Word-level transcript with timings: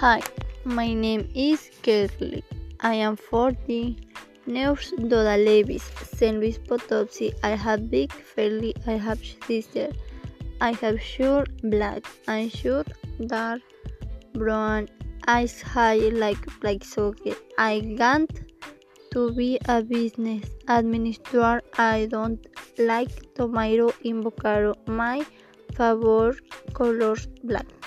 Hi, 0.00 0.22
my 0.64 0.94
name 0.94 1.28
is 1.34 1.70
Kelly. 1.82 2.42
I 2.80 2.94
am 3.06 3.16
40. 3.16 3.98
nurse 4.46 4.92
Doda 4.96 5.36
Levis, 5.36 5.82
San 6.12 6.40
Luis 6.40 6.56
Potosí. 6.56 7.34
I 7.42 7.50
have 7.50 7.90
big 7.90 8.10
family. 8.10 8.74
I 8.86 8.92
have 8.92 9.20
sister. 9.46 9.88
I 10.62 10.72
have 10.80 11.02
short 11.02 11.50
black 11.64 12.06
and 12.26 12.50
short 12.50 12.88
dark 13.26 13.60
brown 14.32 14.88
eyes 15.28 15.60
high 15.60 16.08
like 16.24 16.48
black 16.60 16.82
socket. 16.82 17.36
I 17.58 17.94
want 17.98 18.40
to 19.12 19.34
be 19.34 19.58
a 19.68 19.82
business 19.82 20.48
administrator. 20.68 21.60
I 21.76 22.08
don't 22.10 22.40
like 22.78 23.34
tomato 23.34 23.92
in 24.02 24.24
Bocaro. 24.24 24.72
My 24.88 25.26
favorite 25.76 26.40
color 26.72 27.16
black. 27.44 27.79